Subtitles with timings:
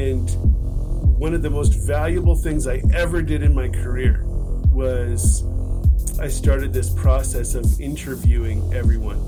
[0.00, 0.30] And
[1.18, 4.24] one of the most valuable things I ever did in my career
[4.72, 5.44] was
[6.18, 9.18] I started this process of interviewing everyone.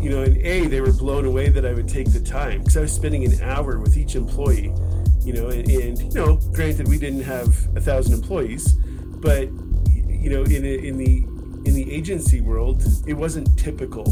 [0.00, 2.76] You know, and A, they were blown away that I would take the time because
[2.76, 4.74] I was spending an hour with each employee.
[5.20, 10.30] You know, and, and you know, granted, we didn't have a thousand employees, but you
[10.30, 11.18] know, in in the
[11.64, 14.04] in the agency world, it wasn't typical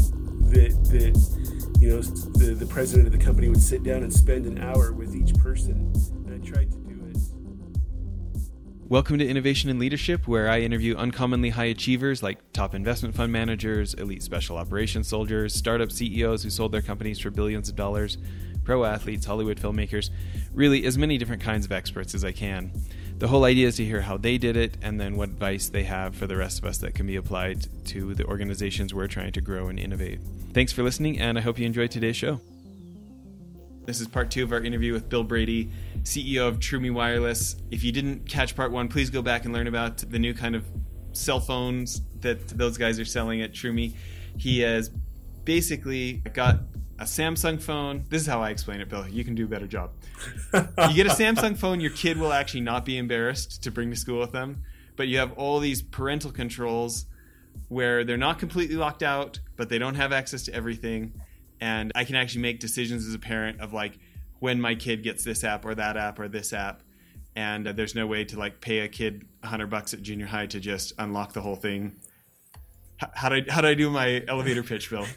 [0.51, 4.45] that that you know the the president of the company would sit down and spend
[4.45, 5.91] an hour with each person.
[6.27, 7.17] And I tried to do it.
[8.87, 13.31] Welcome to Innovation and Leadership, where I interview uncommonly high achievers like top investment fund
[13.31, 18.19] managers, elite special operations soldiers, startup CEOs who sold their companies for billions of dollars,
[18.63, 20.11] pro athletes, Hollywood filmmakers,
[20.53, 22.71] really as many different kinds of experts as I can.
[23.21, 25.83] The whole idea is to hear how they did it and then what advice they
[25.83, 29.31] have for the rest of us that can be applied to the organizations we're trying
[29.33, 30.19] to grow and innovate.
[30.53, 32.41] Thanks for listening, and I hope you enjoyed today's show.
[33.85, 35.69] This is part two of our interview with Bill Brady,
[36.01, 37.57] CEO of Troomi Wireless.
[37.69, 40.55] If you didn't catch part one, please go back and learn about the new kind
[40.55, 40.65] of
[41.11, 43.93] cell phones that those guys are selling at Troomi.
[44.39, 44.89] He has
[45.43, 46.57] basically got
[47.01, 48.05] a Samsung phone.
[48.09, 49.07] This is how I explain it, Bill.
[49.07, 49.89] You can do a better job.
[50.53, 53.95] you get a Samsung phone, your kid will actually not be embarrassed to bring to
[53.95, 54.61] school with them.
[54.95, 57.07] But you have all these parental controls
[57.69, 61.19] where they're not completely locked out, but they don't have access to everything.
[61.59, 63.97] And I can actually make decisions as a parent of like
[64.37, 66.83] when my kid gets this app or that app or this app.
[67.35, 70.45] And uh, there's no way to like pay a kid 100 bucks at junior high
[70.47, 71.95] to just unlock the whole thing.
[73.01, 75.07] H- how do I, how do I do my elevator pitch, Bill?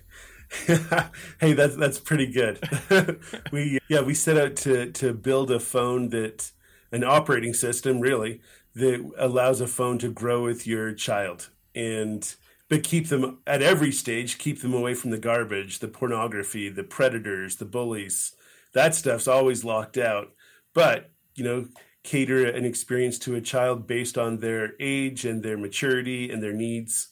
[1.41, 2.59] hey, that's that's pretty good.
[3.53, 6.51] we yeah, we set out to to build a phone that
[6.93, 8.41] an operating system really
[8.75, 12.35] that allows a phone to grow with your child and
[12.69, 16.85] but keep them at every stage keep them away from the garbage the pornography the
[16.85, 18.33] predators the bullies.
[18.73, 20.33] That stuff's always locked out.
[20.73, 21.69] But you know
[22.05, 26.53] cater an experience to a child based on their age and their maturity and their
[26.53, 27.09] needs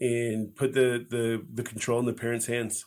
[0.00, 2.84] and put the the the control in the parents' hands.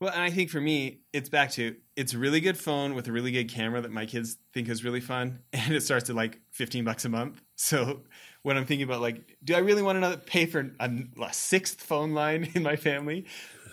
[0.00, 3.08] Well, and I think for me, it's back to it's a really good phone with
[3.08, 6.16] a really good camera that my kids think is really fun, and it starts at
[6.16, 7.42] like fifteen bucks a month.
[7.56, 8.02] So
[8.42, 10.90] when I'm thinking about like, do I really want to pay for a,
[11.20, 13.26] a sixth phone line in my family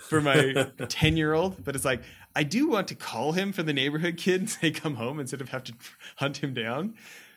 [0.10, 1.64] for my ten year old?
[1.64, 2.02] But it's like
[2.36, 5.42] I do want to call him for the neighborhood kid and say come home instead
[5.42, 5.74] of have to
[6.18, 6.96] hunt him down.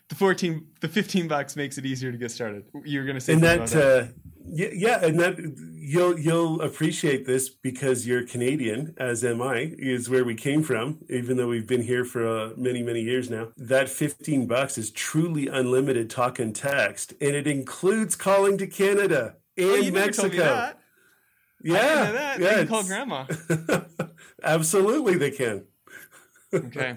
[0.09, 2.65] The fourteen, the fifteen bucks makes it easier to get started.
[2.84, 4.05] You're going to say and that, that?
[4.05, 4.06] Uh,
[4.47, 5.38] yeah, yeah, and that
[5.75, 10.99] you'll you'll appreciate this because you're Canadian, as am I, is where we came from.
[11.09, 14.91] Even though we've been here for uh, many many years now, that fifteen bucks is
[14.91, 20.72] truly unlimited talk and text, and it includes calling to Canada and oh, Mexico.
[21.62, 22.41] Yeah, that.
[22.41, 23.27] yeah, they can call grandma.
[24.43, 25.65] Absolutely, they can.
[26.54, 26.97] okay,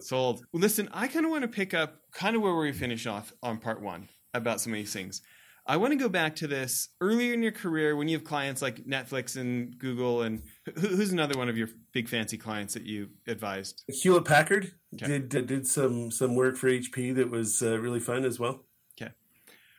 [0.00, 0.44] sold.
[0.52, 3.32] Well, listen, I kind of want to pick up kind of where we finish off
[3.42, 5.22] on part one about some of these things.
[5.68, 8.62] I want to go back to this earlier in your career when you have clients
[8.62, 10.42] like Netflix and Google, and
[10.78, 13.82] who's another one of your big fancy clients that you advised?
[13.88, 15.18] Hewlett Packard okay.
[15.18, 18.64] did did some some work for HP that was uh, really fun as well.
[19.00, 19.10] Okay,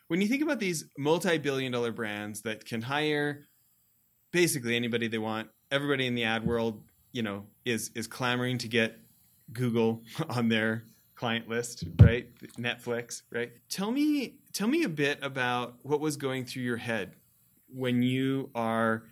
[0.09, 3.47] when you think about these multi-billion dollar brands that can hire
[4.31, 6.83] basically anybody they want, everybody in the ad world,
[7.13, 8.99] you know, is is clamoring to get
[9.53, 10.83] Google on their
[11.17, 12.33] client list, right?
[12.57, 13.51] Netflix, right?
[13.69, 17.15] Tell me tell me a bit about what was going through your head
[17.67, 19.03] when you are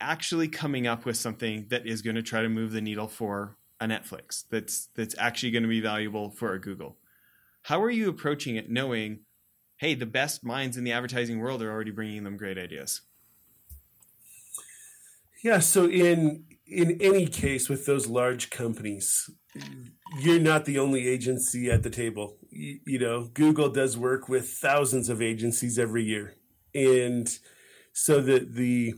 [0.00, 3.56] actually coming up with something that is going to try to move the needle for
[3.80, 6.96] a Netflix that's that's actually going to be valuable for a Google.
[7.62, 9.20] How are you approaching it knowing
[9.76, 13.02] hey, the best minds in the advertising world are already bringing them great ideas?
[15.44, 19.30] Yeah, so in in any case with those large companies,
[20.20, 22.36] you're not the only agency at the table.
[22.50, 26.34] You, you, know, Google does work with thousands of agencies every year,
[26.74, 27.28] and
[27.92, 28.94] so that the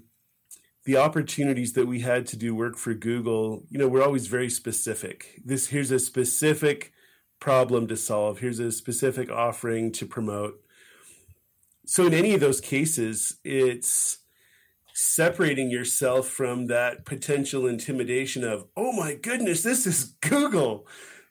[0.84, 4.48] the opportunities that we had to do work for Google, you know, we're always very
[4.48, 5.40] specific.
[5.44, 6.92] This here's a specific
[7.38, 8.38] problem to solve.
[8.38, 10.60] Here's a specific offering to promote.
[11.86, 14.18] So in any of those cases, it's
[15.00, 20.86] separating yourself from that potential intimidation of, oh my goodness, this is Google,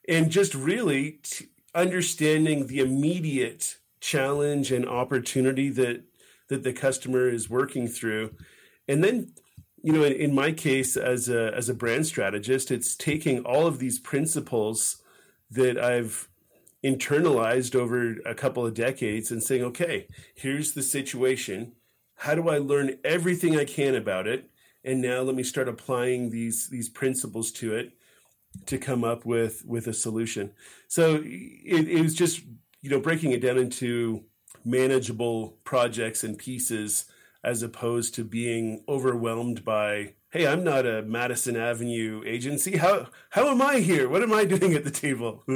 [0.07, 6.03] and just really t- understanding the immediate challenge and opportunity that
[6.47, 8.33] that the customer is working through,
[8.87, 9.33] and then
[9.83, 13.67] you know in, in my case as a as a brand strategist, it's taking all
[13.67, 15.03] of these principles
[15.51, 16.27] that I've
[16.83, 21.73] internalized over a couple of decades and saying, okay, here's the situation
[22.19, 24.49] how do I learn everything I can about it?
[24.83, 27.93] And now let me start applying these these principles to it.
[28.67, 30.51] to come up with with a solution.
[30.87, 32.41] So it, it was just
[32.81, 34.25] you know breaking it down into
[34.65, 37.05] manageable projects and pieces
[37.43, 42.77] as opposed to being overwhelmed by hey i'm not a madison avenue agency.
[42.77, 44.09] How how am i here?
[44.09, 45.43] What am i doing at the table?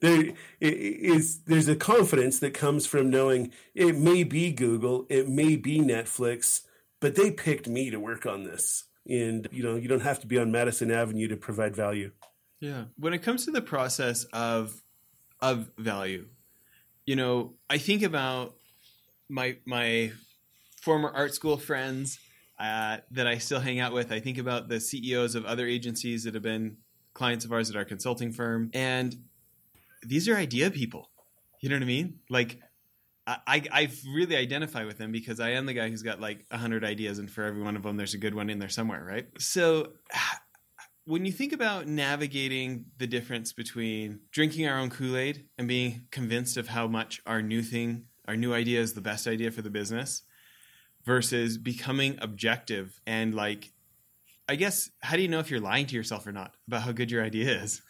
[0.00, 5.56] There is there's a confidence that comes from knowing it may be google it may
[5.56, 6.62] be netflix
[7.00, 8.84] but they picked me to work on this.
[9.08, 12.10] And you know you don't have to be on madison avenue to provide value.
[12.60, 12.84] Yeah.
[12.98, 14.82] When it comes to the process of
[15.40, 16.26] of value
[17.06, 18.54] you know i think about
[19.28, 20.12] my my
[20.84, 22.18] former art school friends
[22.60, 24.12] uh, that I still hang out with.
[24.12, 26.76] I think about the CEOs of other agencies that have been
[27.14, 29.16] clients of ours at our consulting firm, and
[30.02, 31.10] these are idea people.
[31.60, 32.18] You know what I mean?
[32.28, 32.60] Like,
[33.26, 36.58] I, I really identify with them because I am the guy who's got like a
[36.58, 39.02] hundred ideas, and for every one of them, there's a good one in there somewhere,
[39.02, 39.26] right?
[39.38, 39.92] So,
[41.06, 46.06] when you think about navigating the difference between drinking our own Kool Aid and being
[46.10, 49.60] convinced of how much our new thing, our new idea is the best idea for
[49.60, 50.22] the business,
[51.04, 53.72] versus becoming objective and like
[54.48, 56.92] I guess how do you know if you're lying to yourself or not about how
[56.92, 57.80] good your idea is?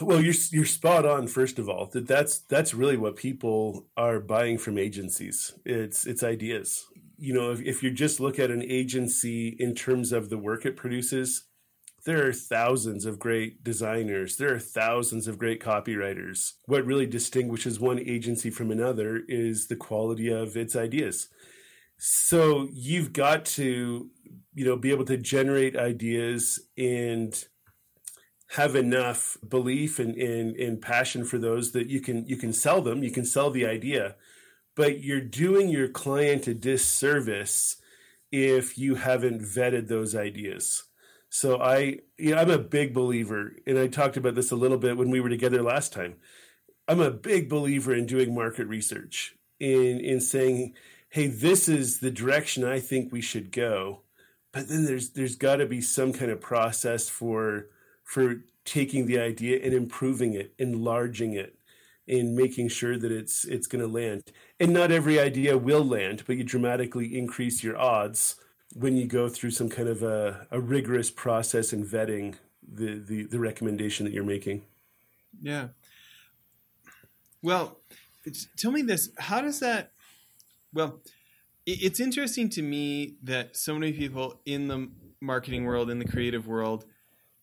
[0.00, 1.26] Well, you're you're spot on.
[1.26, 5.52] First of all, that that's that's really what people are buying from agencies.
[5.64, 6.86] It's it's ideas.
[7.18, 10.64] You know, if, if you just look at an agency in terms of the work
[10.64, 11.44] it produces,
[12.04, 14.36] there are thousands of great designers.
[14.36, 16.54] There are thousands of great copywriters.
[16.66, 21.28] What really distinguishes one agency from another is the quality of its ideas.
[21.98, 24.10] So you've got to
[24.54, 27.44] you know be able to generate ideas and
[28.48, 32.82] have enough belief and, and, and passion for those that you can you can sell
[32.82, 34.16] them you can sell the idea.
[34.74, 37.76] But you're doing your client a disservice
[38.32, 40.84] if you haven't vetted those ideas
[41.34, 44.76] so I, you know, I'm a big believer, and I talked about this a little
[44.76, 46.16] bit when we were together last time.
[46.86, 50.74] I'm a big believer in doing market research, in in saying,
[51.08, 54.02] hey, this is the direction I think we should go.
[54.52, 57.68] But then there's there's got to be some kind of process for
[58.04, 61.56] for taking the idea and improving it, enlarging it,
[62.06, 64.24] and making sure that it's it's going to land.
[64.60, 68.36] And not every idea will land, but you dramatically increase your odds
[68.74, 72.36] when you go through some kind of a, a rigorous process in vetting
[72.66, 74.62] the, the, the recommendation that you're making.
[75.40, 75.68] Yeah.
[77.42, 77.80] Well,
[78.56, 79.92] tell me this: How does that?
[80.72, 81.00] Well,
[81.66, 84.90] it's interesting to me that so many people in the
[85.20, 86.84] marketing world, in the creative world,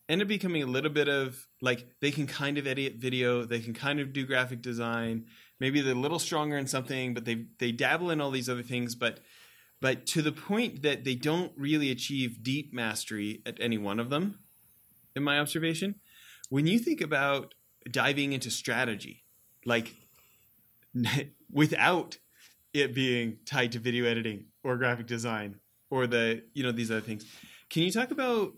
[0.07, 3.59] end up becoming a little bit of like they can kind of edit video, they
[3.59, 5.25] can kind of do graphic design.
[5.59, 8.63] Maybe they're a little stronger in something, but they they dabble in all these other
[8.63, 9.19] things, but
[9.81, 14.09] but to the point that they don't really achieve deep mastery at any one of
[14.09, 14.39] them,
[15.15, 15.95] in my observation.
[16.49, 17.53] When you think about
[17.89, 19.23] diving into strategy,
[19.65, 19.95] like
[21.51, 22.17] without
[22.73, 25.59] it being tied to video editing or graphic design
[25.89, 27.25] or the you know these other things,
[27.69, 28.53] can you talk about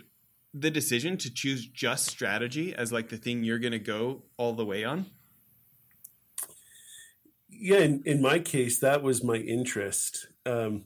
[0.54, 4.54] the decision to choose just strategy as like the thing you're going to go all
[4.54, 5.06] the way on?
[7.50, 10.28] Yeah, in, in my case, that was my interest.
[10.46, 10.86] Um,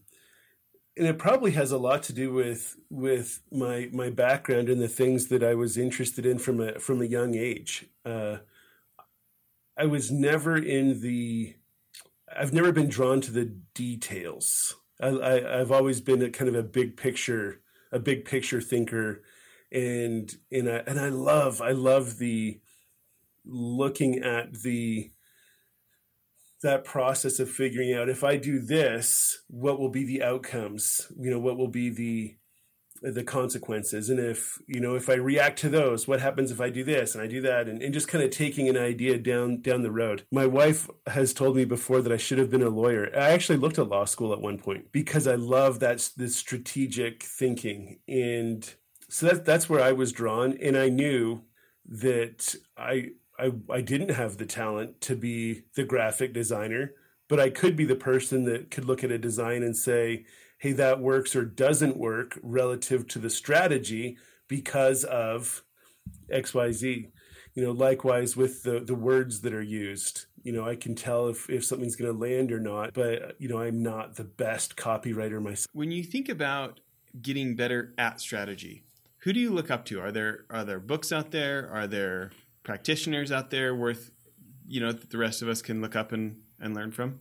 [0.97, 4.87] and it probably has a lot to do with with my my background and the
[4.87, 7.85] things that I was interested in from a from a young age.
[8.05, 8.37] Uh,
[9.77, 11.55] I was never in the.
[12.35, 14.75] I've never been drawn to the details.
[15.01, 19.23] I, I, I've always been a kind of a big picture, a big picture thinker,
[19.71, 22.59] and and I, and I love I love the
[23.45, 25.11] looking at the
[26.65, 31.11] that process of figuring out if I do this, what will be the outcomes?
[31.17, 32.35] You know, what will be the
[33.01, 34.09] the consequences?
[34.09, 37.13] And if you know if i react to those what happens if i do this
[37.13, 37.67] and i do that?
[37.67, 40.25] And, and just kind of taking an idea down down the road.
[40.31, 43.11] My wife has told me before that i should have been a lawyer.
[43.15, 47.23] I actually looked at law school at one point because i love that this strategic
[47.23, 47.99] thinking.
[48.07, 48.67] And
[49.07, 50.57] so that, that's where i was drawn.
[50.59, 51.43] And i knew
[51.87, 56.93] that i I, I didn't have the talent to be the graphic designer,
[57.27, 60.25] but I could be the person that could look at a design and say,
[60.57, 65.63] hey, that works or doesn't work relative to the strategy because of
[66.31, 67.11] XYZ.
[67.55, 70.25] You know, likewise with the, the words that are used.
[70.43, 73.47] You know, I can tell if, if something's going to land or not, but, you
[73.47, 75.67] know, I'm not the best copywriter myself.
[75.73, 76.79] When you think about
[77.21, 78.83] getting better at strategy,
[79.19, 79.99] who do you look up to?
[79.99, 81.67] Are there are there books out there?
[81.71, 82.31] Are there
[82.65, 84.11] practitioners out there worth
[84.67, 87.19] you know that the rest of us can look up and, and learn from?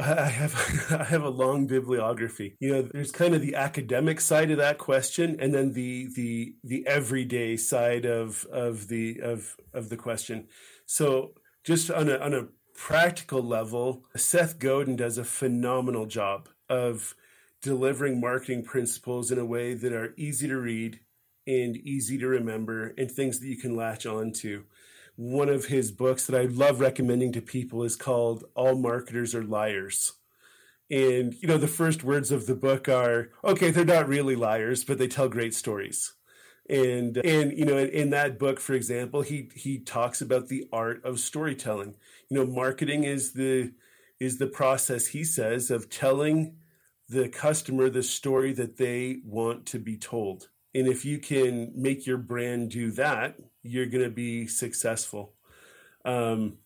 [0.00, 0.54] I have
[1.00, 2.56] I have a long bibliography.
[2.58, 6.54] You know, there's kind of the academic side of that question, and then the the
[6.64, 10.48] the everyday side of of the of of the question.
[10.86, 17.14] So, just on a on a practical level, Seth Godin does a phenomenal job of
[17.62, 21.00] delivering marketing principles in a way that are easy to read
[21.46, 24.64] and easy to remember, and things that you can latch on to
[25.16, 29.44] one of his books that I love recommending to people is called All Marketers Are
[29.44, 30.14] Liars.
[30.90, 34.84] And, you know, the first words of the book are okay, they're not really liars,
[34.84, 36.12] but they tell great stories.
[36.68, 40.66] And, and you know, in, in that book, for example, he, he talks about the
[40.72, 41.94] art of storytelling.
[42.28, 43.72] You know, marketing is the,
[44.18, 46.56] is the process, he says, of telling
[47.08, 50.48] the customer the story that they want to be told.
[50.74, 55.34] And if you can make your brand do that, you're going to be successful.
[56.04, 56.58] Um,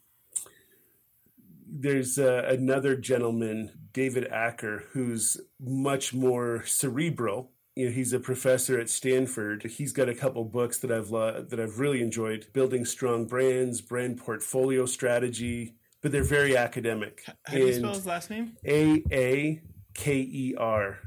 [1.70, 7.50] there's uh, another gentleman, David Aaker, who's much more cerebral.
[7.76, 9.62] You know, he's a professor at Stanford.
[9.64, 13.80] He's got a couple books that I've uh, that I've really enjoyed: building strong brands,
[13.80, 15.74] brand portfolio strategy.
[16.00, 17.24] But they're very academic.
[17.44, 18.56] How do you spell his last name?
[18.64, 19.60] A A
[19.94, 20.98] K E R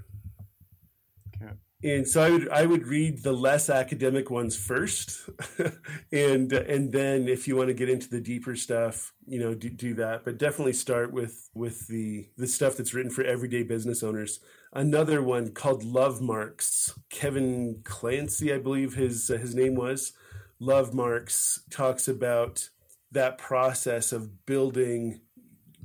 [1.83, 5.29] and so I would I would read the less academic ones first,
[6.11, 9.69] and and then if you want to get into the deeper stuff, you know, do,
[9.69, 10.23] do that.
[10.23, 14.39] But definitely start with with the the stuff that's written for everyday business owners.
[14.73, 16.93] Another one called Love Marks.
[17.09, 20.13] Kevin Clancy, I believe his uh, his name was.
[20.59, 22.69] Love Marks talks about
[23.11, 25.21] that process of building,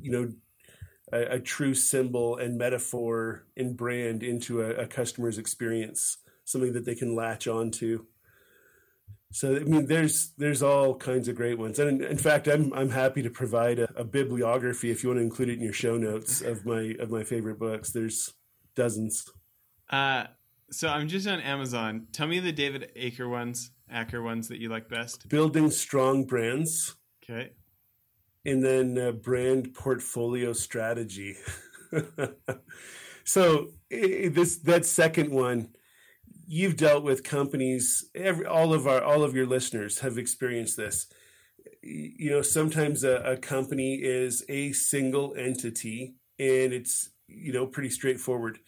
[0.00, 0.32] you know,
[1.12, 6.84] a, a true symbol and metaphor and brand into a, a customer's experience, something that
[6.84, 8.04] they can latch onto.
[9.32, 12.72] So I mean, there's there's all kinds of great ones, and in, in fact, I'm
[12.72, 15.72] I'm happy to provide a, a, bibliography if you want to include it in your
[15.72, 17.90] show notes of my of my favorite books.
[17.90, 18.32] There's
[18.76, 19.28] dozens.
[19.90, 20.24] Uh,
[20.70, 22.06] so I'm just on Amazon.
[22.12, 25.28] Tell me the David Aaker ones, Aaker ones that you like best.
[25.28, 26.94] Building strong brands.
[27.24, 27.50] Okay
[28.46, 31.36] and then uh, brand portfolio strategy.
[33.24, 35.70] so this that second one,
[36.46, 38.08] you've dealt with companies.
[38.14, 41.08] Every, all of our all of your listeners have experienced this.
[41.82, 47.90] You know, sometimes a, a company is a single entity, and it's you know pretty
[47.90, 48.60] straightforward.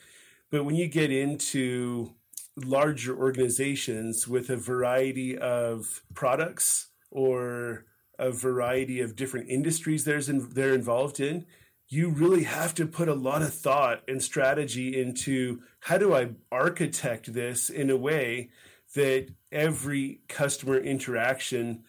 [0.51, 2.15] But when you get into
[2.57, 7.85] larger organizations with a variety of products or
[8.19, 11.47] a variety of different industries there's in, they're involved in,
[11.89, 16.31] you really have to put a lot of thought and strategy into how do I
[16.53, 18.51] architect this in a way
[18.95, 21.85] that every customer interaction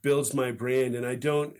[0.00, 1.56] builds my brand and I don't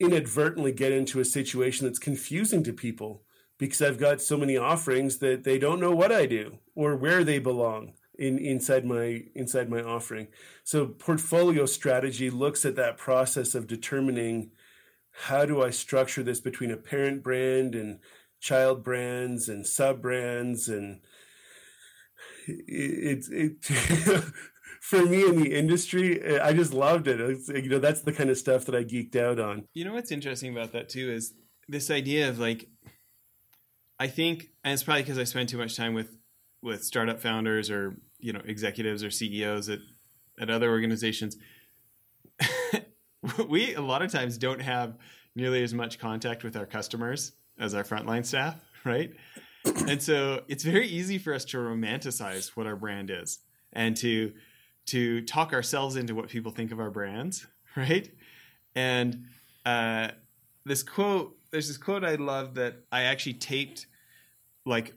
[0.00, 3.22] inadvertently get into a situation that's confusing to people
[3.58, 7.24] because I've got so many offerings that they don't know what I do or where
[7.24, 10.28] they belong in inside my inside my offering.
[10.62, 14.50] So portfolio strategy looks at that process of determining
[15.26, 18.00] how do I structure this between a parent brand and
[18.40, 21.00] child brands and sub brands and
[22.46, 24.24] it's it, it
[24.80, 27.20] for me in the industry I just loved it.
[27.20, 29.64] It's, you know that's the kind of stuff that I geeked out on.
[29.72, 31.34] You know what's interesting about that too is
[31.68, 32.68] this idea of like
[33.98, 36.16] I think and it's probably because I spend too much time with
[36.64, 39.78] with startup founders or you know executives or CEOs at
[40.40, 41.36] at other organizations,
[43.48, 44.96] we a lot of times don't have
[45.36, 49.12] nearly as much contact with our customers as our frontline staff, right?
[49.88, 53.38] and so it's very easy for us to romanticize what our brand is
[53.72, 54.32] and to
[54.86, 58.10] to talk ourselves into what people think of our brands, right?
[58.74, 59.26] And
[59.64, 60.08] uh,
[60.64, 63.86] this quote, there's this quote I love that I actually taped
[64.66, 64.94] like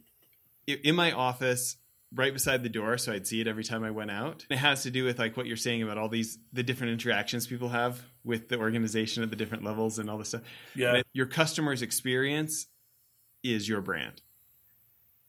[0.68, 1.78] in my office
[2.14, 4.46] right beside the door so I'd see it every time I went out.
[4.50, 6.94] and It has to do with like what you're saying about all these the different
[6.94, 10.42] interactions people have with the organization at the different levels and all this stuff.
[10.76, 11.02] Yeah.
[11.14, 12.68] your customer's experience
[13.44, 14.22] is your brand.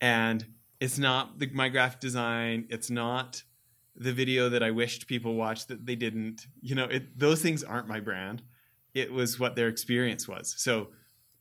[0.01, 0.47] And
[0.81, 3.43] it's not the, my graphic design, it's not
[3.97, 6.47] the video that I wished people watched that they didn't.
[6.61, 8.43] You know, it, those things aren't my brand.
[8.95, 10.55] It was what their experience was.
[10.57, 10.89] So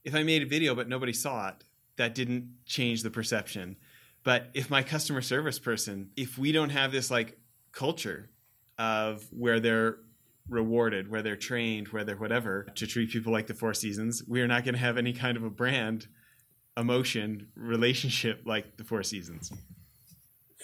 [0.03, 1.63] if I made a video but nobody saw it,
[1.97, 3.75] that didn't change the perception
[4.27, 7.39] but if my customer service person, if we don't have this like
[7.71, 8.29] culture
[8.77, 9.99] of where they're
[10.49, 14.41] rewarded, where they're trained, where they're whatever, to treat people like the Four Seasons, we
[14.41, 16.07] are not going to have any kind of a brand,
[16.75, 19.49] emotion, relationship like the Four Seasons.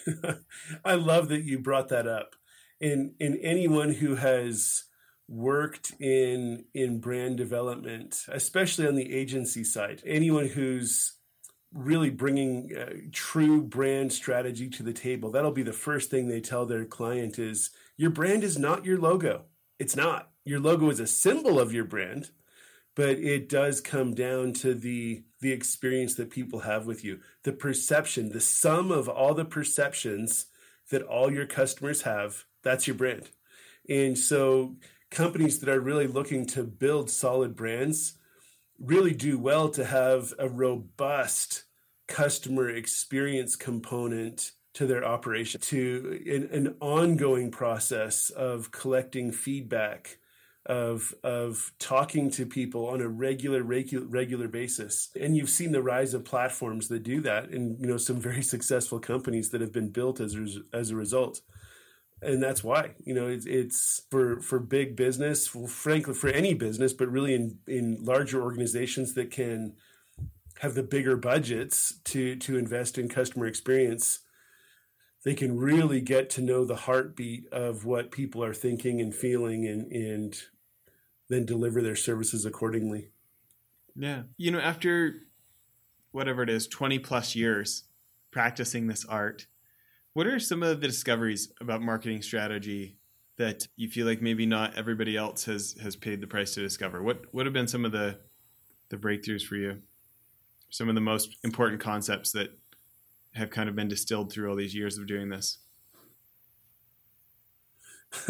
[0.84, 2.34] I love that you brought that up.
[2.82, 4.84] And and anyone who has
[5.26, 10.02] worked in in brand development, especially on the agency side.
[10.04, 11.14] Anyone who's
[11.74, 16.40] really bringing uh, true brand strategy to the table, that'll be the first thing they
[16.40, 19.42] tell their client is your brand is not your logo.
[19.78, 20.30] It's not.
[20.44, 22.30] Your logo is a symbol of your brand,
[22.94, 27.52] but it does come down to the the experience that people have with you, the
[27.52, 30.46] perception, the sum of all the perceptions
[30.90, 32.44] that all your customers have.
[32.62, 33.28] That's your brand.
[33.88, 34.76] And so
[35.10, 38.14] companies that are really looking to build solid brands
[38.78, 41.64] really do well to have a robust
[42.08, 50.18] customer experience component to their operation to an, an ongoing process of collecting feedback
[50.66, 55.10] of of talking to people on a regular regular regular basis.
[55.20, 58.42] And you've seen the rise of platforms that do that and you know some very
[58.54, 60.36] successful companies that have been built as
[60.72, 61.40] as a result
[62.24, 66.92] and that's why you know it's, it's for for big business frankly for any business
[66.92, 69.74] but really in in larger organizations that can
[70.60, 74.20] have the bigger budgets to to invest in customer experience
[75.24, 79.66] they can really get to know the heartbeat of what people are thinking and feeling
[79.66, 80.42] and and
[81.30, 83.08] then deliver their services accordingly.
[83.96, 84.24] Yeah.
[84.36, 85.14] You know after
[86.12, 87.84] whatever it is 20 plus years
[88.30, 89.46] practicing this art
[90.14, 92.96] what are some of the discoveries about marketing strategy
[93.36, 97.02] that you feel like maybe not everybody else has has paid the price to discover?
[97.02, 98.18] What what have been some of the
[98.88, 99.82] the breakthroughs for you?
[100.70, 102.50] Some of the most important concepts that
[103.34, 105.58] have kind of been distilled through all these years of doing this.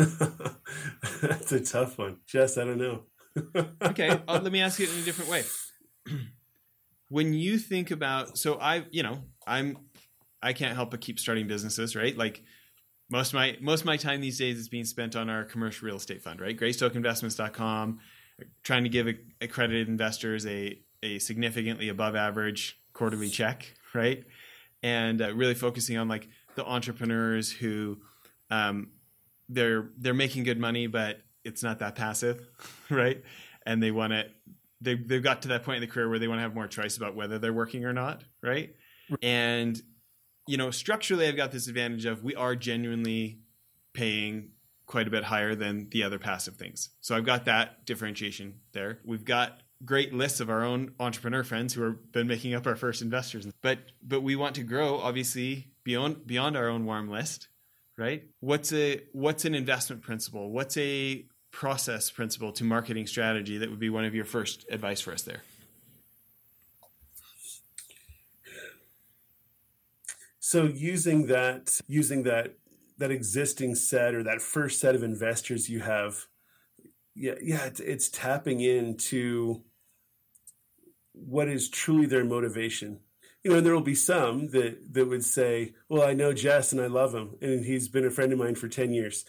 [1.20, 2.56] That's a tough one, Jess.
[2.56, 3.02] I don't know.
[3.82, 5.44] okay, uh, let me ask it in a different way.
[7.08, 9.76] when you think about, so I, you know, I'm
[10.44, 12.16] I can't help but keep starting businesses, right?
[12.16, 12.42] Like
[13.10, 15.86] most of my most of my time these days is being spent on our commercial
[15.86, 16.58] real estate fund, right?
[16.58, 18.00] GreystokeInvestments.com,
[18.62, 19.08] trying to give
[19.40, 24.24] accredited investors a a significantly above average quarterly check, right?
[24.82, 27.98] And uh, really focusing on like the entrepreneurs who
[28.50, 28.90] um,
[29.48, 32.46] they're they're making good money, but it's not that passive,
[32.90, 33.22] right?
[33.66, 34.26] And they want to
[34.80, 36.68] they they've got to that point in the career where they want to have more
[36.68, 38.74] choice about whether they're working or not, right?
[39.22, 39.80] And
[40.46, 43.40] you know, structurally, I've got this advantage of we are genuinely
[43.92, 44.50] paying
[44.86, 46.90] quite a bit higher than the other passive things.
[47.00, 48.98] So I've got that differentiation there.
[49.04, 52.76] We've got great lists of our own entrepreneur friends who have been making up our
[52.76, 53.46] first investors.
[53.62, 57.48] But but we want to grow obviously beyond beyond our own warm list,
[57.96, 58.24] right?
[58.40, 60.50] What's a what's an investment principle?
[60.50, 65.00] What's a process principle to marketing strategy that would be one of your first advice
[65.00, 65.42] for us there?
[70.54, 72.54] So using that using that
[72.98, 76.26] that existing set or that first set of investors you have,
[77.16, 79.64] yeah, yeah, it's, it's tapping into
[81.12, 83.00] what is truly their motivation.
[83.42, 86.70] You know, and there will be some that that would say, "Well, I know Jess
[86.70, 89.24] and I love him, and he's been a friend of mine for ten years."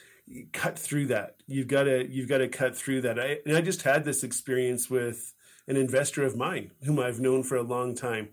[0.53, 1.37] Cut through that.
[1.47, 3.19] You've got to you've got to cut through that.
[3.19, 5.33] I, and I just had this experience with
[5.67, 8.29] an investor of mine whom I've known for a long time,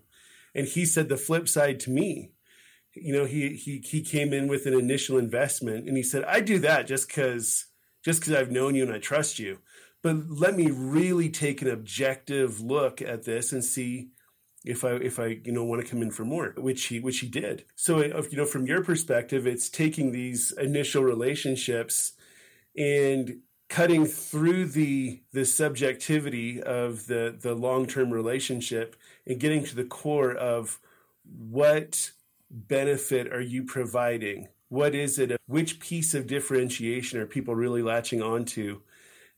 [0.53, 2.32] and he said the flip side to me
[2.95, 6.39] you know he he he came in with an initial investment and he said i
[6.39, 7.65] do that just because
[8.03, 9.59] just because i've known you and i trust you.
[10.01, 14.09] But let me really take an objective look at this and see
[14.65, 17.19] if i if i you know want to come in for more which he which
[17.19, 17.65] he did.
[17.75, 22.13] So uh, you know from your perspective it's taking these initial relationships
[22.77, 29.85] and cutting through the the subjectivity of the the long-term relationship and getting to the
[29.85, 30.79] core of
[31.23, 32.11] what
[32.53, 34.47] benefit are you providing?
[34.69, 35.35] What is it?
[35.47, 38.81] Which piece of differentiation are people really latching onto?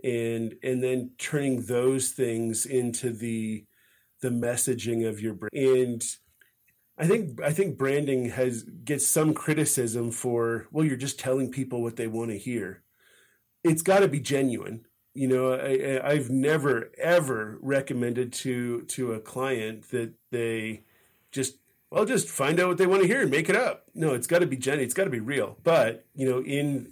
[0.03, 3.65] And and then turning those things into the
[4.21, 5.51] the messaging of your brand.
[5.53, 6.03] And
[6.97, 11.81] I think I think branding has gets some criticism for well, you're just telling people
[11.81, 12.83] what they want to hear.
[13.63, 14.85] It's got to be genuine.
[15.13, 20.83] You know, I, I've never ever recommended to to a client that they
[21.31, 21.57] just
[21.91, 23.85] well, just find out what they want to hear and make it up.
[23.93, 24.83] No, it's got to be Jenny.
[24.83, 25.57] It's got to be real.
[25.63, 26.91] But you know, in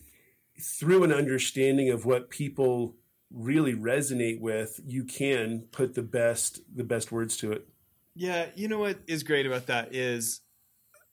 [0.62, 2.96] through an understanding of what people
[3.32, 7.68] really resonate with, you can put the best the best words to it.
[8.16, 10.42] Yeah, you know what is great about that is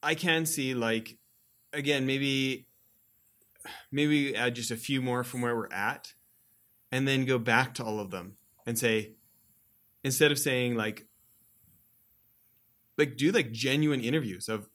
[0.03, 1.16] I can see like
[1.73, 2.66] again maybe
[3.90, 6.14] maybe add just a few more from where we're at
[6.93, 9.12] and then go back to all of them and say
[10.03, 11.07] instead of saying like
[13.01, 14.69] like do like genuine interviews of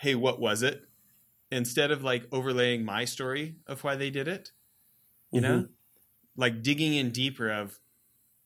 [0.00, 0.82] hey what was it
[1.50, 4.52] instead of like overlaying my story of why they did it
[5.30, 5.52] you mm-hmm.
[5.52, 5.66] know
[6.36, 7.78] like digging in deeper of,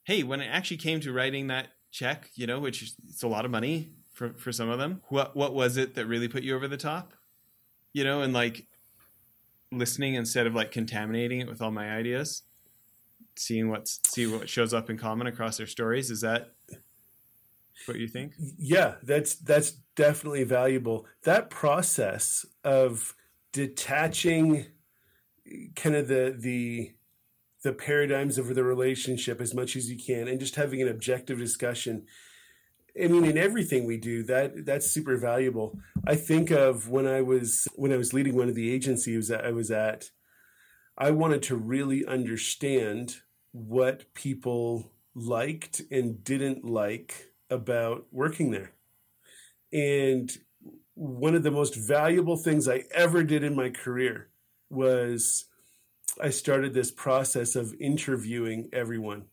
[0.04, 3.28] hey, when it actually came to writing that check, you know, which is it's a
[3.28, 5.02] lot of money for for some of them.
[5.08, 7.12] What what was it that really put you over the top?
[7.92, 8.66] You know, and like
[9.72, 12.42] listening instead of like contaminating it with all my ideas,
[13.36, 16.10] seeing what's see what shows up in common across their stories.
[16.10, 16.50] Is that
[17.86, 18.34] what you think?
[18.58, 21.06] Yeah, that's that's definitely valuable.
[21.24, 23.14] That process of
[23.52, 24.66] detaching
[25.74, 26.92] kind of the the
[27.62, 31.38] the paradigms of the relationship as much as you can and just having an objective
[31.38, 32.06] discussion
[33.02, 37.20] i mean in everything we do that that's super valuable i think of when i
[37.20, 40.10] was when i was leading one of the agencies that i was at
[40.96, 43.16] i wanted to really understand
[43.52, 48.72] what people liked and didn't like about working there
[49.72, 50.38] and
[50.94, 54.28] one of the most valuable things i ever did in my career
[54.70, 55.46] was
[56.20, 59.24] I started this process of interviewing everyone.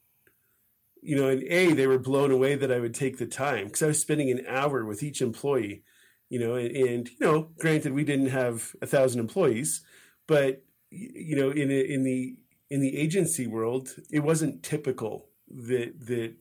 [1.02, 3.84] You know, and A, they were blown away that I would take the time because
[3.84, 5.84] I was spending an hour with each employee,
[6.30, 9.82] you know, and, and, you know, granted, we didn't have a thousand employees,
[10.28, 12.36] but, you know, in, in the,
[12.70, 16.34] in the agency world, it wasn't typical that, that,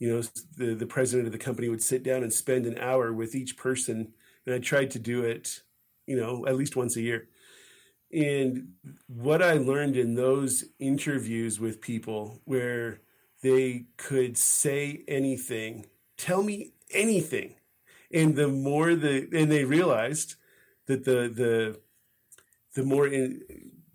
[0.00, 0.22] you know,
[0.56, 3.56] the, the president of the company would sit down and spend an hour with each
[3.56, 4.12] person.
[4.44, 5.62] And I tried to do it,
[6.06, 7.28] you know, at least once a year
[8.12, 8.72] and
[9.06, 13.00] what I learned in those interviews with people where
[13.42, 15.86] they could say anything,
[16.18, 17.54] tell me anything.
[18.12, 20.34] And the more the, and they realized
[20.86, 21.80] that the, the,
[22.74, 23.42] the more in,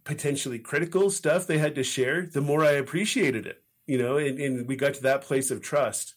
[0.06, 4.40] potentially critical stuff they had to share, the more I appreciated it, you know, and,
[4.40, 6.16] and we got to that place of trust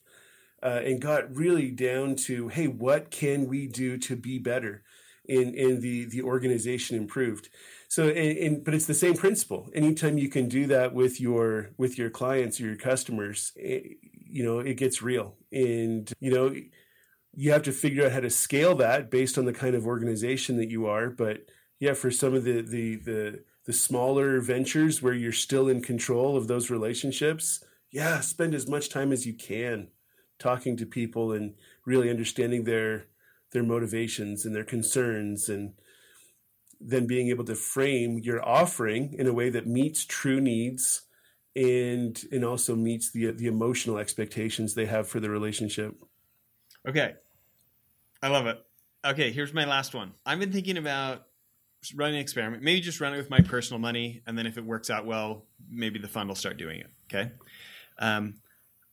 [0.62, 4.83] uh, and got really down to, hey, what can we do to be better?
[5.28, 7.50] And, and the, the organization improved?
[7.88, 9.70] So but it's the same principle.
[9.74, 14.09] Anytime you can do that with your with your clients or your customers it, eh,
[14.31, 15.37] you know it gets real.
[15.50, 16.54] And you know
[17.35, 20.59] you have to figure out how to scale that based on the kind of organization
[20.59, 21.09] that you are.
[21.09, 21.46] But
[21.81, 26.38] yeah for some of the the the, the smaller ventures where you're still in control
[26.38, 29.88] of those relationships yeah spend as much time as you can
[30.38, 31.54] talking to people and
[31.85, 33.04] really understanding their
[33.52, 35.74] their motivations and their concerns and
[36.81, 41.02] then being able to frame your offering in a way that meets true needs
[41.54, 45.94] and and also meets the the emotional expectations they have for the relationship.
[46.88, 47.14] Okay.
[48.22, 48.64] I love it.
[49.04, 50.12] Okay, here's my last one.
[50.24, 51.28] I've been thinking about
[51.95, 52.62] running an experiment.
[52.62, 55.47] Maybe just run it with my personal money, and then if it works out well,
[55.71, 56.91] maybe the fund will start doing it.
[57.12, 57.31] Okay.
[57.99, 58.35] Um,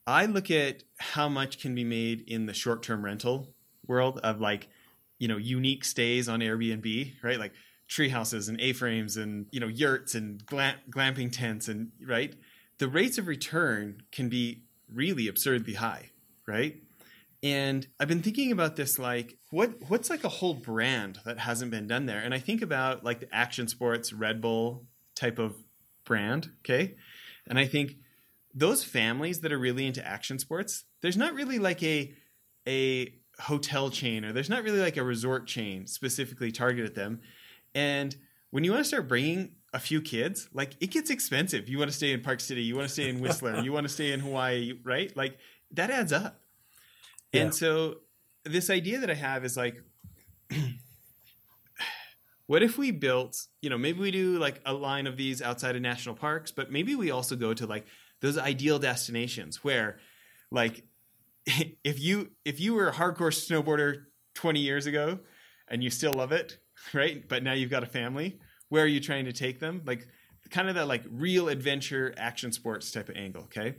[0.08, 3.54] I look at how much can be made in the short term rental
[3.88, 4.68] world of like,
[5.20, 7.40] you know, unique stays on Airbnb, right?
[7.40, 7.54] Like
[7.88, 12.36] tree houses and A-frames and you know yurts and glam- glamping tents and right
[12.80, 16.10] the rates of return can be really absurdly high
[16.48, 16.82] right
[17.44, 21.72] and i've been thinking about this like what what's like a whole brand that hasn't
[21.72, 25.56] been done there and i think about like the action sports red bull type of
[26.06, 26.96] brand okay
[27.48, 27.96] and i think
[28.54, 32.14] those families that are really into action sports there's not really like a
[32.68, 37.20] a hotel chain or there's not really like a resort chain specifically targeted at them
[37.74, 38.16] and
[38.52, 41.68] when you want to start bringing a few kids, like it gets expensive.
[41.68, 43.86] You want to stay in Park City, you want to stay in Whistler, you want
[43.86, 45.16] to stay in Hawaii, right?
[45.16, 45.38] Like
[45.72, 46.40] that adds up.
[47.44, 47.96] And so
[48.44, 49.82] this idea that I have is like,
[52.48, 55.76] what if we built, you know, maybe we do like a line of these outside
[55.76, 57.86] of national parks, but maybe we also go to like
[58.22, 59.98] those ideal destinations where
[60.52, 60.84] like
[61.84, 64.04] if you if you were a hardcore snowboarder
[64.36, 65.20] 20 years ago
[65.68, 66.58] and you still love it,
[66.94, 67.28] right?
[67.28, 68.40] But now you've got a family.
[68.70, 69.82] Where are you trying to take them?
[69.86, 70.08] Like
[70.50, 73.76] kind of that like real adventure action sports type of angle, okay?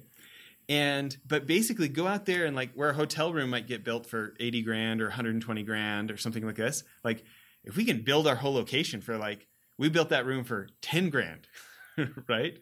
[0.68, 4.06] And but basically go out there and like where a hotel room might get built
[4.06, 6.82] for 80 grand or 120 grand or something like this.
[7.04, 7.24] Like
[7.64, 9.46] if we can build our whole location for like
[9.78, 11.46] we built that room for 10 grand,
[12.28, 12.58] right?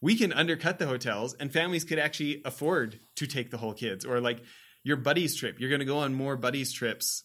[0.00, 4.04] We can undercut the hotels and families could actually afford to take the whole kids
[4.04, 4.42] or like
[4.84, 5.58] your buddies trip.
[5.58, 7.24] You're going to go on more buddies trips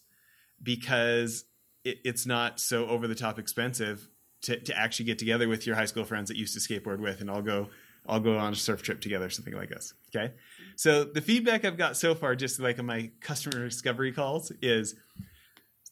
[0.61, 1.45] because
[1.83, 4.07] it, it's not so over the top expensive
[4.43, 7.21] to, to actually get together with your high school friends that used to skateboard with
[7.21, 7.69] and I'll go
[8.05, 9.93] I'll go on a surf trip together, something like this.
[10.15, 10.33] Okay.
[10.75, 14.95] So the feedback I've got so far, just like on my customer discovery calls, is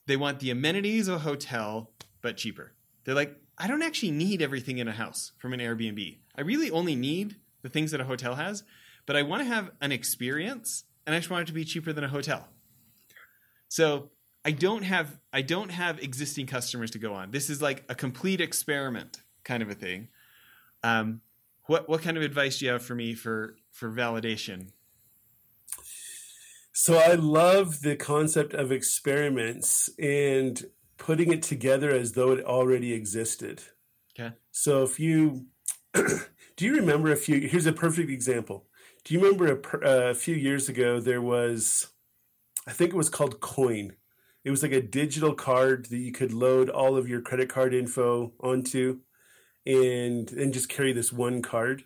[0.08, 2.74] they want the amenities of a hotel, but cheaper.
[3.04, 6.17] They're like, I don't actually need everything in a house from an Airbnb.
[6.36, 8.63] I really only need the things that a hotel has,
[9.06, 11.93] but I want to have an experience and I just want it to be cheaper
[11.93, 12.47] than a hotel.
[13.67, 14.12] So
[14.43, 17.32] I don't have I don't have existing customers to go on.
[17.32, 20.10] This is like a complete experiment kind of a thing.
[20.84, 21.21] Um,
[21.71, 24.71] what what kind of advice do you have for me for for validation?
[26.73, 30.62] So I love the concept of experiments and
[30.97, 33.62] putting it together as though it already existed.
[34.13, 34.36] Okay.
[34.51, 35.45] So if you
[35.93, 38.67] do you remember a few here's a perfect example.
[39.05, 41.88] Do you remember a, uh, a few years ago there was
[42.67, 43.95] I think it was called Coin.
[44.43, 47.73] It was like a digital card that you could load all of your credit card
[47.73, 48.99] info onto
[49.65, 51.84] and and just carry this one card.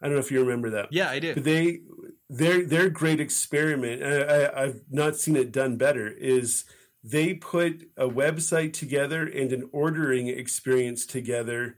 [0.00, 0.92] I don't know if you remember that.
[0.92, 1.36] Yeah, I did.
[1.36, 1.80] But they
[2.28, 4.02] their their great experiment.
[4.02, 6.08] I, I've not seen it done better.
[6.08, 6.64] Is
[7.02, 11.76] they put a website together and an ordering experience together.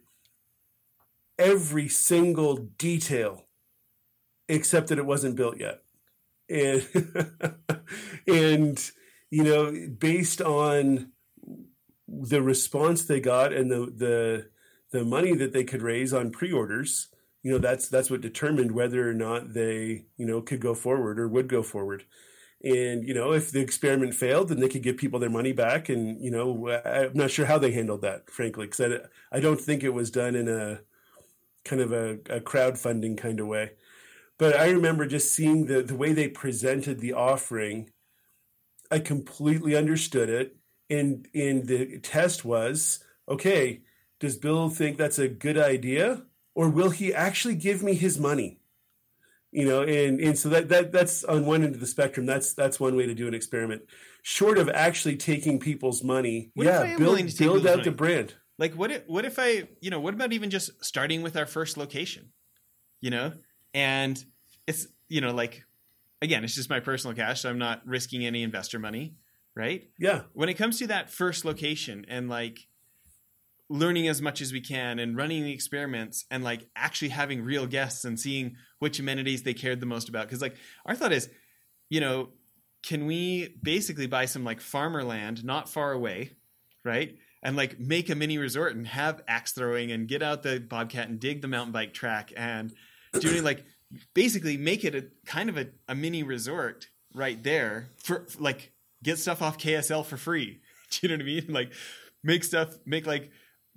[1.38, 3.44] Every single detail,
[4.48, 5.82] except that it wasn't built yet,
[6.48, 6.86] and
[8.26, 8.90] and
[9.30, 11.10] you know based on
[12.08, 14.48] the response they got and the the
[14.92, 17.08] the money that they could raise on pre-orders
[17.46, 21.20] you know that's that's what determined whether or not they you know could go forward
[21.20, 22.02] or would go forward.
[22.64, 25.88] And you know if the experiment failed then they could give people their money back
[25.88, 29.60] and you know i'm not sure how they handled that frankly because I, I don't
[29.60, 30.80] think it was done in a
[31.64, 33.74] kind of a, a crowdfunding kind of way.
[34.38, 37.90] But i remember just seeing the the way they presented the offering.
[38.90, 40.56] I completely understood it.
[40.90, 43.82] And and the test was okay
[44.20, 46.22] does bill think that's a good idea
[46.54, 48.58] or will he actually give me his money?
[49.52, 52.26] You know, and and so that that that's on one end of the spectrum.
[52.26, 53.82] That's that's one way to do an experiment.
[54.22, 58.34] Short of actually taking people's money, What yeah, build, build out the brand.
[58.58, 61.46] Like what if, what if I, you know, what about even just starting with our
[61.46, 62.32] first location?
[63.00, 63.32] You know?
[63.72, 64.22] And
[64.66, 65.64] it's, you know, like
[66.22, 69.14] again, it's just my personal cash, so I'm not risking any investor money,
[69.54, 69.88] right?
[69.98, 72.66] Yeah, When it comes to that first location and like
[73.68, 77.66] learning as much as we can and running the experiments and like actually having real
[77.66, 81.28] guests and seeing which amenities they cared the most about cuz like our thought is,
[81.90, 82.30] you know,
[82.82, 86.30] can we basically buy some like farmer land not far away,
[86.84, 87.18] right?
[87.42, 91.08] And like make a mini resort and have axe throwing and get out the bobcat
[91.08, 92.72] and dig the mountain bike track and
[93.20, 93.64] doing like
[94.14, 99.18] basically make it a kind of a, a mini resort right there for like get
[99.18, 100.60] stuff off KSL for free.
[100.90, 101.46] Do you know what I mean?
[101.48, 101.72] Like
[102.22, 103.30] make stuff make like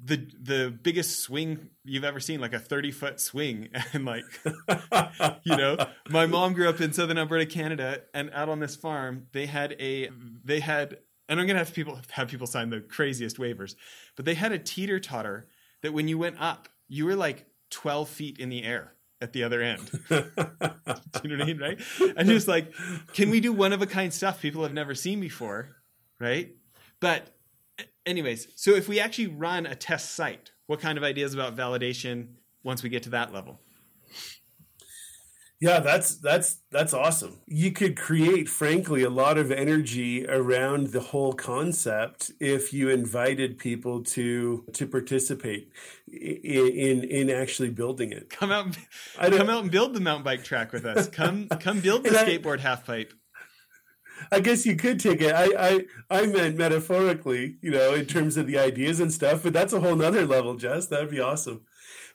[0.04, 3.70] the the biggest swing you've ever seen, like a 30 foot swing.
[3.94, 4.24] And like
[5.44, 5.78] you know,
[6.10, 9.76] my mom grew up in southern Alberta, Canada, and out on this farm, they had
[9.80, 10.10] a
[10.44, 13.76] they had and I'm gonna have people have people sign the craziest waivers,
[14.16, 15.48] but they had a teeter totter
[15.82, 19.44] that when you went up, you were like 12 feet in the air at the
[19.44, 19.90] other end.
[20.10, 20.24] do
[21.24, 21.58] you know what I mean?
[21.60, 21.80] Right?
[22.18, 22.74] And was like,
[23.14, 25.76] can we do one of a kind stuff people have never seen before?
[26.20, 26.56] Right?
[27.00, 27.28] But
[28.10, 32.36] anyways, so if we actually run a test site, what kind of ideas about validation
[32.64, 33.60] once we get to that level?
[35.62, 37.42] yeah, that's that's that's awesome.
[37.46, 43.58] You could create, frankly, a lot of energy around the whole concept if you invited
[43.58, 45.72] people to to participate
[46.08, 48.30] i- in in actually building it.
[48.30, 48.78] Come out,
[49.20, 51.10] I come out and build the mountain bike track with us.
[51.10, 53.12] Come, come build the And I- skateboard half pipe.
[54.32, 55.34] I guess you could take it.
[55.34, 59.44] I, I I meant metaphorically, you know, in terms of the ideas and stuff.
[59.44, 60.88] But that's a whole nother level, Jess.
[60.88, 61.62] That'd be awesome.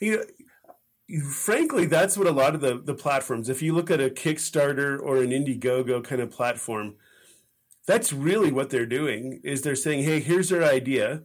[0.01, 0.25] You know,
[1.31, 3.49] frankly, that's what a lot of the the platforms.
[3.49, 6.95] If you look at a Kickstarter or an Indiegogo kind of platform,
[7.87, 9.41] that's really what they're doing.
[9.45, 11.23] Is they're saying, "Hey, here's our idea.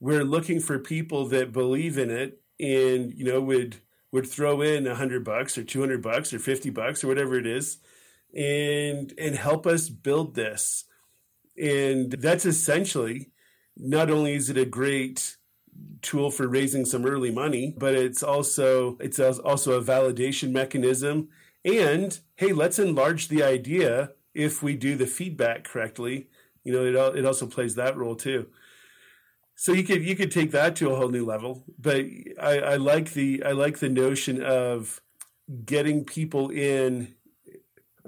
[0.00, 3.76] We're looking for people that believe in it, and you know, would
[4.12, 7.38] would throw in a hundred bucks or two hundred bucks or fifty bucks or whatever
[7.38, 7.78] it is."
[8.34, 10.84] And and help us build this.
[11.60, 13.30] And that's essentially
[13.76, 15.36] not only is it a great
[16.02, 21.28] tool for raising some early money but it's also it's also a validation mechanism.
[21.64, 26.28] And hey let's enlarge the idea if we do the feedback correctly.
[26.64, 28.46] You know it, it also plays that role too.
[29.60, 31.64] So you could you could take that to a whole new level.
[31.78, 32.06] But
[32.40, 35.02] I, I like the i like the notion of
[35.66, 37.14] getting people in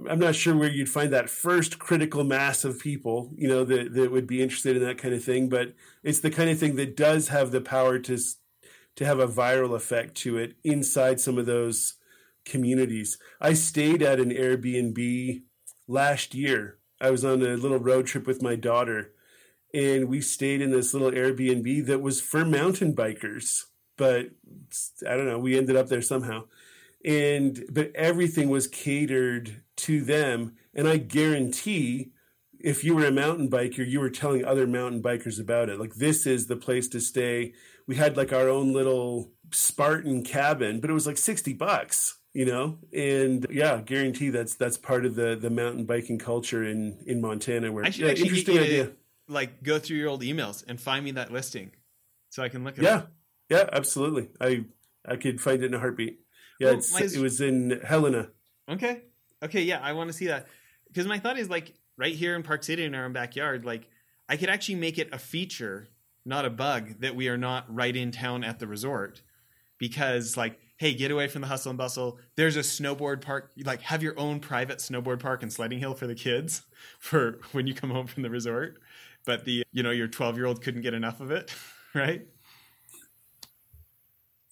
[0.08, 3.94] I'm not sure where you'd find that first critical mass of people, you know, that,
[3.94, 5.48] that would be interested in that kind of thing.
[5.48, 8.18] But it's the kind of thing that does have the power to
[8.96, 11.94] to have a viral effect to it inside some of those
[12.44, 13.18] communities.
[13.40, 15.42] I stayed at an Airbnb
[15.88, 16.78] last year.
[17.00, 19.12] I was on a little road trip with my daughter,
[19.72, 23.64] and we stayed in this little Airbnb that was for mountain bikers.
[23.96, 24.30] But
[25.08, 26.44] I don't know, we ended up there somehow
[27.04, 32.12] and but everything was catered to them and i guarantee
[32.60, 35.94] if you were a mountain biker you were telling other mountain bikers about it like
[35.94, 37.52] this is the place to stay
[37.86, 42.44] we had like our own little Spartan cabin, but it was like 60 bucks, you
[42.46, 42.78] know?
[42.92, 47.70] And yeah, guarantee that's that's part of the the mountain biking culture in in Montana
[47.72, 48.84] where I should yeah, actually interesting idea.
[48.86, 48.92] to,
[49.28, 51.72] like go through your old emails and find me that listing
[52.30, 52.98] so I can look at Yeah.
[53.00, 53.06] it.
[53.50, 54.28] Yeah, absolutely.
[54.40, 54.64] I
[55.06, 56.20] I could find it in a heartbeat.
[56.58, 58.28] Yeah, Well, it's, my- it was in Helena.
[58.68, 59.02] Okay.
[59.42, 59.62] Okay.
[59.62, 60.46] Yeah, I want to see that
[60.86, 63.88] because my thought is like right here in Park City in our own backyard, like
[64.28, 65.88] I could actually make it a feature,
[66.24, 69.22] not a bug, that we are not right in town at the resort.
[69.78, 72.18] Because like, hey, get away from the hustle and bustle.
[72.36, 73.50] There's a snowboard park.
[73.64, 76.62] Like, have your own private snowboard park and sledding hill for the kids
[77.00, 78.80] for when you come home from the resort.
[79.24, 81.52] But the you know your 12 year old couldn't get enough of it,
[81.94, 82.26] right?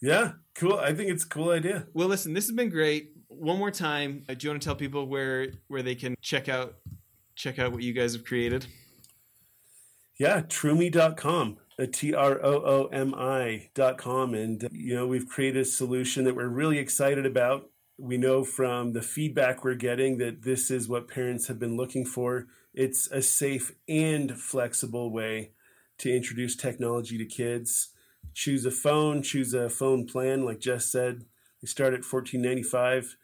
[0.01, 0.79] Yeah, cool.
[0.79, 1.87] I think it's a cool idea.
[1.95, 3.13] Well, listen, this has been great.
[3.29, 6.49] One more time, uh, do you want to tell people where where they can check
[6.49, 6.75] out
[7.35, 8.67] check out what you guys have created?
[10.19, 14.35] Yeah, troomi.com, uh, T R O O M I.com.
[14.35, 17.71] And, uh, you know, we've created a solution that we're really excited about.
[17.99, 22.05] We know from the feedback we're getting that this is what parents have been looking
[22.05, 22.49] for.
[22.75, 25.53] It's a safe and flexible way
[25.99, 27.91] to introduce technology to kids.
[28.35, 31.25] Choose a phone, choose a phone plan, like Jess said.
[31.63, 33.15] We start at $14.95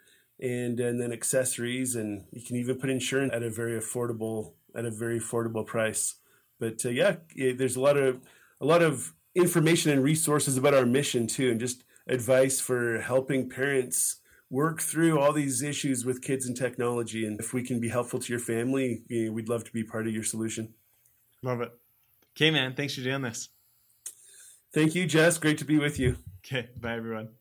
[0.40, 4.84] and, and then accessories, and you can even put insurance at a very affordable at
[4.84, 6.16] a very affordable price
[6.58, 8.20] but uh, yeah, yeah, there's a lot of
[8.60, 13.48] a lot of information and resources about our mission too, and just advice for helping
[13.48, 17.26] parents work through all these issues with kids and technology.
[17.26, 19.82] And if we can be helpful to your family, you know, we'd love to be
[19.82, 20.72] part of your solution.
[21.42, 21.72] Love it.
[22.36, 22.74] Okay, man.
[22.74, 23.48] Thanks for doing this.
[24.76, 25.38] Thank you, Jess.
[25.38, 26.16] Great to be with you.
[26.44, 26.68] Okay.
[26.78, 27.35] Bye, everyone.